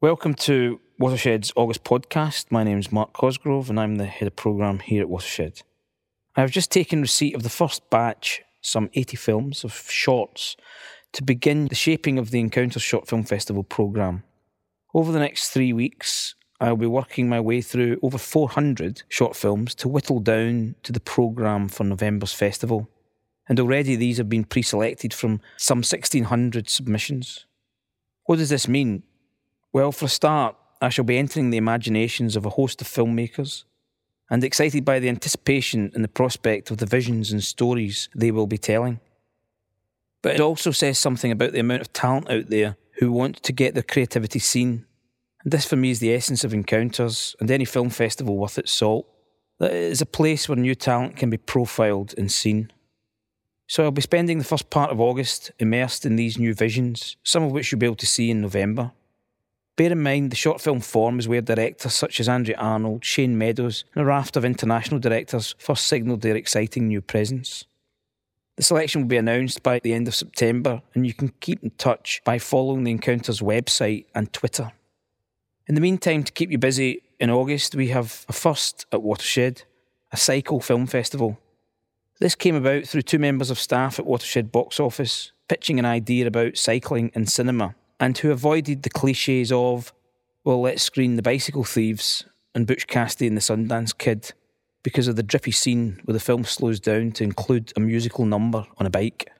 Welcome 0.00 0.34
to 0.34 0.78
Watershed's 1.00 1.52
August 1.56 1.82
podcast. 1.82 2.52
My 2.52 2.62
name 2.62 2.78
is 2.78 2.92
Mark 2.92 3.12
Cosgrove 3.14 3.68
and 3.68 3.80
I'm 3.80 3.96
the 3.96 4.06
head 4.06 4.28
of 4.28 4.36
programme 4.36 4.78
here 4.78 5.02
at 5.02 5.08
Watershed. 5.08 5.62
I 6.36 6.40
have 6.40 6.52
just 6.52 6.70
taken 6.70 7.00
receipt 7.00 7.34
of 7.34 7.42
the 7.42 7.48
first 7.48 7.90
batch, 7.90 8.42
some 8.60 8.90
80 8.94 9.16
films 9.16 9.64
of 9.64 9.74
shorts, 9.90 10.56
to 11.14 11.24
begin 11.24 11.66
the 11.66 11.74
shaping 11.74 12.16
of 12.16 12.30
the 12.30 12.38
Encounter 12.38 12.78
Short 12.78 13.08
Film 13.08 13.24
Festival 13.24 13.64
programme. 13.64 14.22
Over 14.94 15.10
the 15.10 15.18
next 15.18 15.48
three 15.48 15.72
weeks, 15.72 16.36
I'll 16.60 16.76
be 16.76 16.86
working 16.86 17.28
my 17.28 17.40
way 17.40 17.60
through 17.60 17.98
over 18.00 18.18
400 18.18 19.02
short 19.08 19.34
films 19.34 19.74
to 19.74 19.88
whittle 19.88 20.20
down 20.20 20.76
to 20.84 20.92
the 20.92 21.00
programme 21.00 21.68
for 21.68 21.82
November's 21.82 22.32
festival. 22.32 22.88
And 23.48 23.58
already 23.58 23.96
these 23.96 24.18
have 24.18 24.28
been 24.28 24.44
pre 24.44 24.62
selected 24.62 25.12
from 25.12 25.40
some 25.56 25.78
1,600 25.78 26.70
submissions. 26.70 27.46
What 28.26 28.36
does 28.36 28.50
this 28.50 28.68
mean? 28.68 29.02
Well, 29.78 29.92
for 29.92 30.06
a 30.06 30.08
start, 30.08 30.56
I 30.82 30.88
shall 30.88 31.04
be 31.04 31.18
entering 31.18 31.50
the 31.50 31.56
imaginations 31.56 32.34
of 32.34 32.44
a 32.44 32.50
host 32.50 32.80
of 32.80 32.88
filmmakers 32.88 33.62
and 34.28 34.42
excited 34.42 34.84
by 34.84 34.98
the 34.98 35.08
anticipation 35.08 35.92
and 35.94 36.02
the 36.02 36.08
prospect 36.08 36.72
of 36.72 36.78
the 36.78 36.84
visions 36.84 37.30
and 37.30 37.44
stories 37.44 38.08
they 38.12 38.32
will 38.32 38.48
be 38.48 38.58
telling. 38.58 38.98
But 40.20 40.34
it 40.34 40.40
also 40.40 40.72
says 40.72 40.98
something 40.98 41.30
about 41.30 41.52
the 41.52 41.60
amount 41.60 41.82
of 41.82 41.92
talent 41.92 42.28
out 42.28 42.50
there 42.50 42.76
who 42.98 43.12
want 43.12 43.40
to 43.44 43.52
get 43.52 43.74
their 43.74 43.84
creativity 43.84 44.40
seen. 44.40 44.84
And 45.44 45.52
this, 45.52 45.64
for 45.64 45.76
me, 45.76 45.92
is 45.92 46.00
the 46.00 46.12
essence 46.12 46.42
of 46.42 46.52
Encounters 46.52 47.36
and 47.38 47.48
any 47.48 47.64
film 47.64 47.90
festival 47.90 48.36
worth 48.36 48.58
its 48.58 48.72
salt. 48.72 49.06
That 49.60 49.70
it 49.70 49.92
is 49.92 50.00
a 50.02 50.06
place 50.06 50.48
where 50.48 50.56
new 50.56 50.74
talent 50.74 51.14
can 51.14 51.30
be 51.30 51.36
profiled 51.36 52.16
and 52.18 52.32
seen. 52.32 52.72
So 53.68 53.84
I'll 53.84 53.92
be 53.92 54.02
spending 54.02 54.38
the 54.38 54.44
first 54.44 54.70
part 54.70 54.90
of 54.90 55.00
August 55.00 55.52
immersed 55.60 56.04
in 56.04 56.16
these 56.16 56.36
new 56.36 56.52
visions, 56.52 57.16
some 57.22 57.44
of 57.44 57.52
which 57.52 57.70
you'll 57.70 57.78
be 57.78 57.86
able 57.86 57.94
to 57.94 58.06
see 58.06 58.28
in 58.28 58.40
November. 58.40 58.90
Bear 59.78 59.92
in 59.92 60.02
mind, 60.02 60.32
the 60.32 60.36
short 60.36 60.60
film 60.60 60.80
form 60.80 61.20
is 61.20 61.28
where 61.28 61.40
directors 61.40 61.94
such 61.94 62.18
as 62.18 62.28
Andrea 62.28 62.56
Arnold, 62.56 63.04
Shane 63.04 63.38
Meadows, 63.38 63.84
and 63.94 64.02
a 64.02 64.04
raft 64.04 64.36
of 64.36 64.44
international 64.44 64.98
directors 64.98 65.54
first 65.56 65.86
signalled 65.86 66.22
their 66.22 66.34
exciting 66.34 66.88
new 66.88 67.00
presence. 67.00 67.64
The 68.56 68.64
selection 68.64 69.02
will 69.02 69.08
be 69.08 69.18
announced 69.18 69.62
by 69.62 69.78
the 69.78 69.94
end 69.94 70.08
of 70.08 70.16
September, 70.16 70.82
and 70.94 71.06
you 71.06 71.14
can 71.14 71.28
keep 71.38 71.62
in 71.62 71.70
touch 71.78 72.20
by 72.24 72.40
following 72.40 72.82
the 72.82 72.90
Encounters 72.90 73.40
website 73.40 74.06
and 74.16 74.32
Twitter. 74.32 74.72
In 75.68 75.76
the 75.76 75.80
meantime, 75.80 76.24
to 76.24 76.32
keep 76.32 76.50
you 76.50 76.58
busy, 76.58 77.04
in 77.20 77.30
August 77.30 77.76
we 77.76 77.86
have 77.90 78.26
a 78.28 78.32
first 78.32 78.84
at 78.90 79.02
Watershed, 79.02 79.62
a 80.10 80.16
cycle 80.16 80.58
film 80.60 80.88
festival. 80.88 81.38
This 82.18 82.34
came 82.34 82.56
about 82.56 82.84
through 82.86 83.02
two 83.02 83.20
members 83.20 83.48
of 83.48 83.60
staff 83.60 84.00
at 84.00 84.06
Watershed 84.06 84.50
Box 84.50 84.80
Office 84.80 85.30
pitching 85.46 85.78
an 85.78 85.84
idea 85.84 86.26
about 86.26 86.56
cycling 86.56 87.12
and 87.14 87.30
cinema 87.30 87.76
and 88.00 88.16
who 88.18 88.30
avoided 88.30 88.82
the 88.82 88.90
cliches 88.90 89.50
of, 89.52 89.92
well, 90.44 90.60
let's 90.60 90.82
screen 90.82 91.16
the 91.16 91.22
bicycle 91.22 91.64
thieves 91.64 92.24
and 92.54 92.66
Butch 92.66 92.86
Cassidy 92.86 93.26
and 93.26 93.36
the 93.36 93.40
Sundance 93.40 93.96
Kid 93.96 94.32
because 94.82 95.08
of 95.08 95.16
the 95.16 95.22
drippy 95.22 95.50
scene 95.50 96.00
where 96.04 96.12
the 96.12 96.20
film 96.20 96.44
slows 96.44 96.80
down 96.80 97.12
to 97.12 97.24
include 97.24 97.72
a 97.76 97.80
musical 97.80 98.24
number 98.24 98.66
on 98.78 98.86
a 98.86 98.90
bike. 98.90 99.30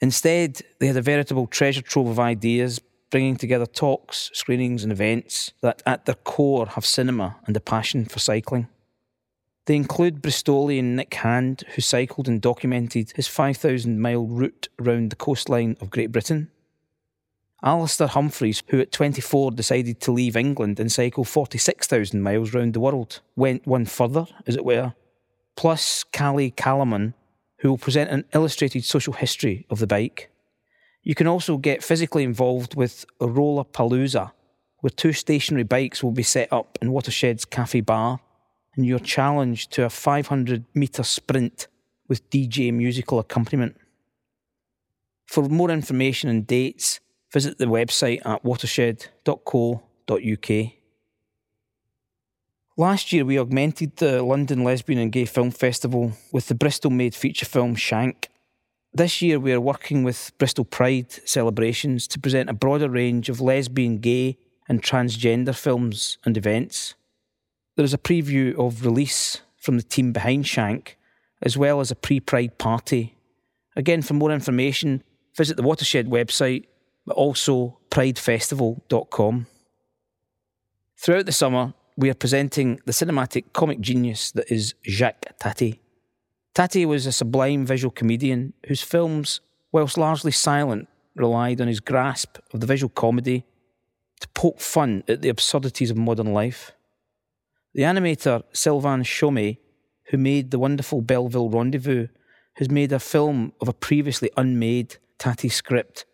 Instead, 0.00 0.62
they 0.78 0.86
had 0.86 0.96
a 0.96 1.02
veritable 1.02 1.46
treasure 1.46 1.82
trove 1.82 2.06
of 2.06 2.20
ideas, 2.20 2.80
bringing 3.10 3.36
together 3.36 3.66
talks, 3.66 4.30
screenings, 4.32 4.84
and 4.84 4.92
events 4.92 5.52
that 5.60 5.82
at 5.84 6.06
their 6.06 6.14
core 6.14 6.66
have 6.66 6.86
cinema 6.86 7.36
and 7.46 7.56
a 7.56 7.60
passion 7.60 8.04
for 8.04 8.20
cycling. 8.20 8.68
They 9.66 9.76
include 9.76 10.22
Bristolian 10.22 10.94
Nick 10.94 11.12
Hand, 11.14 11.64
who 11.74 11.82
cycled 11.82 12.28
and 12.28 12.40
documented 12.40 13.12
his 13.16 13.28
5,000 13.28 14.00
mile 14.00 14.24
route 14.24 14.68
around 14.80 15.10
the 15.10 15.16
coastline 15.16 15.76
of 15.80 15.90
Great 15.90 16.12
Britain 16.12 16.50
Alastair 17.62 18.06
Humphreys, 18.06 18.62
who 18.68 18.80
at 18.80 18.92
24 18.92 19.50
decided 19.52 20.00
to 20.00 20.12
leave 20.12 20.36
England 20.36 20.78
and 20.78 20.92
cycle 20.92 21.24
46,000 21.24 22.22
miles 22.22 22.54
round 22.54 22.74
the 22.74 22.80
world, 22.80 23.20
went 23.34 23.66
one 23.66 23.84
further, 23.84 24.26
as 24.46 24.54
it 24.54 24.64
were. 24.64 24.94
Plus, 25.56 26.04
Callie 26.04 26.52
Callman, 26.52 27.14
who 27.58 27.70
will 27.70 27.78
present 27.78 28.10
an 28.10 28.24
illustrated 28.32 28.84
social 28.84 29.12
history 29.12 29.66
of 29.70 29.80
the 29.80 29.88
bike. 29.88 30.30
You 31.02 31.16
can 31.16 31.26
also 31.26 31.56
get 31.56 31.82
physically 31.82 32.22
involved 32.22 32.76
with 32.76 33.04
Rollapaluza, 33.20 34.30
where 34.80 34.90
two 34.90 35.12
stationary 35.12 35.64
bikes 35.64 36.02
will 36.02 36.12
be 36.12 36.22
set 36.22 36.52
up 36.52 36.78
in 36.80 36.92
Watershed's 36.92 37.44
Cafe 37.44 37.80
Bar, 37.80 38.20
and 38.76 38.86
you're 38.86 39.00
challenged 39.00 39.72
to 39.72 39.84
a 39.84 39.90
500 39.90 40.64
metre 40.74 41.02
sprint 41.02 41.66
with 42.06 42.30
DJ 42.30 42.72
musical 42.72 43.18
accompaniment. 43.18 43.76
For 45.26 45.48
more 45.48 45.70
information 45.70 46.30
and 46.30 46.46
dates, 46.46 47.00
visit 47.32 47.58
the 47.58 47.66
website 47.66 48.24
at 48.24 48.44
watershed.co.uk. 48.44 50.72
Last 52.76 53.12
year, 53.12 53.24
we 53.24 53.38
augmented 53.38 53.96
the 53.96 54.22
London 54.22 54.62
Lesbian 54.62 55.00
and 55.00 55.10
Gay 55.10 55.24
Film 55.24 55.50
Festival 55.50 56.12
with 56.30 56.46
the 56.46 56.54
Bristol 56.54 56.92
made 56.92 57.14
feature 57.14 57.44
film 57.44 57.74
Shank. 57.74 58.28
This 58.92 59.20
year, 59.20 59.40
we 59.40 59.52
are 59.52 59.60
working 59.60 60.04
with 60.04 60.30
Bristol 60.38 60.64
Pride 60.64 61.10
celebrations 61.28 62.06
to 62.08 62.20
present 62.20 62.48
a 62.48 62.54
broader 62.54 62.88
range 62.88 63.28
of 63.28 63.40
lesbian, 63.40 63.98
gay, 63.98 64.38
and 64.68 64.82
transgender 64.82 65.56
films 65.56 66.18
and 66.24 66.36
events. 66.36 66.94
There 67.76 67.84
is 67.84 67.94
a 67.94 67.98
preview 67.98 68.56
of 68.56 68.84
release 68.84 69.40
from 69.56 69.76
the 69.76 69.82
team 69.82 70.12
behind 70.12 70.46
Shank, 70.46 70.96
as 71.42 71.58
well 71.58 71.80
as 71.80 71.90
a 71.90 71.96
pre 71.96 72.20
Pride 72.20 72.58
party. 72.58 73.16
Again, 73.74 74.02
for 74.02 74.14
more 74.14 74.30
information, 74.30 75.02
visit 75.36 75.56
the 75.56 75.64
Watershed 75.64 76.06
website 76.06 76.66
but 77.08 77.16
also 77.16 77.78
pridefestival.com. 77.90 79.46
Throughout 80.98 81.24
the 81.24 81.32
summer, 81.32 81.72
we 81.96 82.10
are 82.10 82.14
presenting 82.14 82.80
the 82.84 82.92
cinematic 82.92 83.52
comic 83.54 83.80
genius 83.80 84.30
that 84.32 84.52
is 84.52 84.74
Jacques 84.86 85.38
Tati. 85.40 85.80
Tati 86.54 86.84
was 86.84 87.06
a 87.06 87.12
sublime 87.12 87.64
visual 87.64 87.90
comedian 87.90 88.52
whose 88.66 88.82
films, 88.82 89.40
whilst 89.72 89.96
largely 89.96 90.32
silent, 90.32 90.86
relied 91.14 91.62
on 91.62 91.68
his 91.68 91.80
grasp 91.80 92.36
of 92.52 92.60
the 92.60 92.66
visual 92.66 92.90
comedy 92.90 93.46
to 94.20 94.28
poke 94.28 94.60
fun 94.60 95.02
at 95.08 95.22
the 95.22 95.30
absurdities 95.30 95.90
of 95.90 95.96
modern 95.96 96.34
life. 96.34 96.72
The 97.72 97.82
animator 97.82 98.42
Sylvain 98.52 99.02
Chomet, 99.02 99.56
who 100.10 100.18
made 100.18 100.50
the 100.50 100.58
wonderful 100.58 101.00
Belleville 101.00 101.48
Rendezvous, 101.48 102.08
has 102.56 102.68
made 102.68 102.92
a 102.92 102.98
film 102.98 103.54
of 103.62 103.68
a 103.68 103.72
previously 103.72 104.30
unmade 104.36 104.96
Tati 105.18 105.48
script 105.48 106.04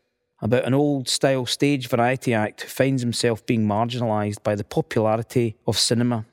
about 0.44 0.66
an 0.66 0.75
old 0.75 1.09
style 1.09 1.47
stage 1.47 1.88
variety 1.88 2.34
act 2.34 2.60
who 2.60 2.69
finds 2.69 3.00
himself 3.00 3.44
being 3.47 3.66
marginalised 3.66 4.43
by 4.43 4.55
the 4.55 4.62
popularity 4.62 5.56
of 5.66 5.78
cinema. 5.78 6.27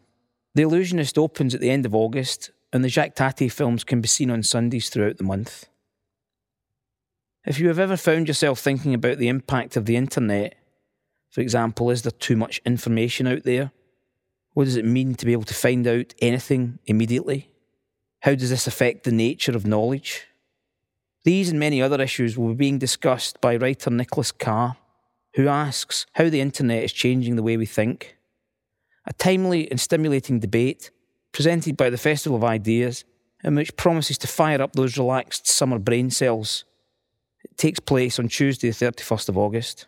The 0.53 0.63
Illusionist 0.63 1.17
opens 1.17 1.55
at 1.55 1.61
the 1.61 1.69
end 1.69 1.85
of 1.85 1.95
August, 1.95 2.51
and 2.73 2.83
the 2.83 2.89
Jacques 2.89 3.15
Tati 3.15 3.47
films 3.47 3.85
can 3.85 4.01
be 4.01 4.09
seen 4.09 4.29
on 4.29 4.43
Sundays 4.43 4.89
throughout 4.89 5.17
the 5.17 5.23
month. 5.23 5.65
If 7.45 7.57
you 7.57 7.69
have 7.69 7.79
ever 7.79 7.95
found 7.95 8.27
yourself 8.27 8.59
thinking 8.59 8.93
about 8.93 9.17
the 9.17 9.29
impact 9.29 9.77
of 9.77 9.85
the 9.85 9.95
internet, 9.95 10.55
for 11.29 11.39
example, 11.39 11.89
is 11.89 12.01
there 12.01 12.11
too 12.11 12.35
much 12.35 12.61
information 12.65 13.27
out 13.27 13.43
there? 13.43 13.71
What 14.53 14.65
does 14.65 14.75
it 14.75 14.83
mean 14.83 15.15
to 15.15 15.25
be 15.25 15.31
able 15.31 15.43
to 15.43 15.53
find 15.53 15.87
out 15.87 16.13
anything 16.21 16.79
immediately? 16.85 17.49
How 18.19 18.35
does 18.35 18.49
this 18.49 18.67
affect 18.67 19.05
the 19.05 19.13
nature 19.13 19.55
of 19.55 19.65
knowledge? 19.65 20.27
These 21.23 21.49
and 21.49 21.59
many 21.59 21.81
other 21.81 22.01
issues 22.01 22.37
will 22.37 22.49
be 22.49 22.55
being 22.55 22.79
discussed 22.79 23.39
by 23.41 23.55
writer 23.55 23.91
Nicholas 23.91 24.31
Carr, 24.31 24.77
who 25.35 25.47
asks 25.47 26.07
how 26.13 26.29
the 26.29 26.41
internet 26.41 26.83
is 26.83 26.91
changing 26.91 27.35
the 27.35 27.43
way 27.43 27.57
we 27.57 27.67
think. 27.67 28.17
A 29.05 29.13
timely 29.13 29.69
and 29.69 29.79
stimulating 29.79 30.39
debate 30.39 30.89
presented 31.31 31.77
by 31.77 31.89
the 31.89 31.97
Festival 31.97 32.37
of 32.37 32.43
Ideas, 32.43 33.05
and 33.43 33.55
which 33.55 33.75
promises 33.77 34.17
to 34.19 34.27
fire 34.27 34.61
up 34.61 34.73
those 34.73 34.97
relaxed 34.97 35.47
summer 35.47 35.79
brain 35.79 36.09
cells. 36.09 36.65
It 37.43 37.57
takes 37.57 37.79
place 37.79 38.19
on 38.19 38.27
Tuesday, 38.27 38.69
the 38.69 38.91
31st 38.91 39.29
of 39.29 39.37
August. 39.37 39.87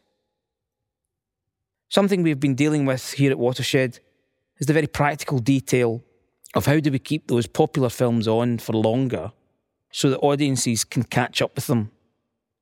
Something 1.89 2.23
we've 2.23 2.39
been 2.39 2.55
dealing 2.55 2.85
with 2.85 3.13
here 3.13 3.31
at 3.31 3.37
Watershed 3.37 3.99
is 4.59 4.67
the 4.67 4.73
very 4.73 4.87
practical 4.87 5.39
detail 5.39 6.01
of 6.55 6.65
how 6.65 6.79
do 6.79 6.91
we 6.91 6.99
keep 6.99 7.27
those 7.27 7.45
popular 7.45 7.89
films 7.89 8.27
on 8.27 8.57
for 8.57 8.73
longer 8.73 9.31
so 9.93 10.09
that 10.09 10.19
audiences 10.19 10.83
can 10.83 11.03
catch 11.03 11.41
up 11.41 11.55
with 11.55 11.67
them, 11.67 11.91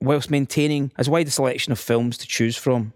whilst 0.01 0.29
maintaining 0.29 0.91
as 0.97 1.09
wide 1.09 1.27
a 1.27 1.31
selection 1.31 1.71
of 1.71 1.79
films 1.79 2.17
to 2.17 2.27
choose 2.27 2.57
from. 2.57 2.93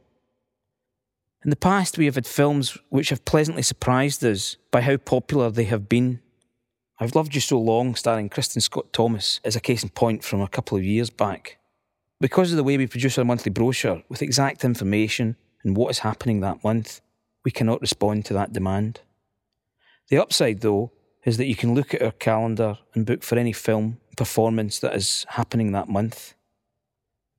In 1.43 1.49
the 1.49 1.55
past, 1.55 1.97
we 1.97 2.05
have 2.05 2.15
had 2.15 2.27
films 2.27 2.77
which 2.89 3.09
have 3.09 3.23
pleasantly 3.23 3.61
surprised 3.61 4.23
us 4.25 4.57
by 4.71 4.81
how 4.81 4.97
popular 4.97 5.49
they 5.49 5.63
have 5.63 5.87
been. 5.87 6.19
I've 6.99 7.15
Loved 7.15 7.33
You 7.33 7.41
So 7.41 7.59
Long, 7.59 7.95
starring 7.95 8.29
Kristin 8.29 8.61
Scott 8.61 8.91
Thomas, 8.91 9.39
is 9.45 9.55
a 9.55 9.61
case 9.61 9.83
in 9.83 9.89
point 9.89 10.23
from 10.23 10.41
a 10.41 10.49
couple 10.49 10.77
of 10.77 10.83
years 10.83 11.09
back. 11.09 11.57
Because 12.19 12.51
of 12.51 12.57
the 12.57 12.63
way 12.63 12.77
we 12.77 12.88
produce 12.88 13.17
our 13.17 13.25
monthly 13.25 13.51
brochure 13.51 14.03
with 14.09 14.21
exact 14.21 14.65
information 14.65 15.38
and 15.63 15.77
what 15.77 15.91
is 15.91 15.99
happening 15.99 16.41
that 16.41 16.63
month, 16.63 16.99
we 17.45 17.51
cannot 17.51 17.79
respond 17.79 18.25
to 18.25 18.33
that 18.33 18.51
demand. 18.51 18.99
The 20.09 20.17
upside, 20.17 20.59
though, 20.59 20.91
is 21.25 21.38
that 21.38 21.47
you 21.47 21.55
can 21.55 21.73
look 21.73 21.93
at 21.93 22.01
our 22.01 22.11
calendar 22.11 22.79
and 22.93 23.05
book 23.05 23.23
for 23.23 23.38
any 23.38 23.53
film 23.53 23.99
performance 24.15 24.79
that 24.79 24.95
is 24.95 25.25
happening 25.29 25.71
that 25.71 25.89
month. 25.89 26.33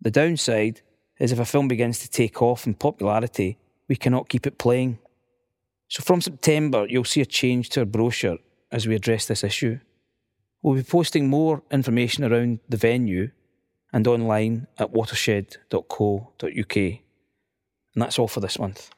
The 0.01 0.11
downside 0.11 0.83
is 1.19 1.33
if 1.33 1.39
a 1.39 1.45
film 1.45 1.69
begins 1.69 1.99
to 2.01 2.11
take 2.11 2.43
off 2.43 2.67
in 2.67 2.75
popularity, 2.75 3.59
we 3.89 3.97
cannot 3.97 4.29
keep 4.29 4.47
it 4.47 4.59
playing. 4.59 4.99
So 5.89 6.03
from 6.03 6.21
September, 6.21 6.87
you'll 6.89 7.05
see 7.05 7.21
a 7.21 7.27
change 7.27 7.71
to 7.71 7.81
our 7.81 7.87
brochure 7.87 8.39
as 8.71 8.87
we 8.87 8.95
address 8.95 9.27
this 9.27 9.45
issue. 9.45 9.79
We'll 10.63 10.75
be 10.75 10.83
posting 10.83 11.29
more 11.29 11.63
information 11.71 12.25
around 12.25 12.61
the 12.69 12.77
venue 12.77 13.31
and 13.93 14.07
online 14.07 14.67
at 14.79 14.91
watershed.co.uk. 14.91 16.77
And 16.77 18.03
that's 18.03 18.19
all 18.19 18.29
for 18.29 18.41
this 18.41 18.59
month. 18.59 18.91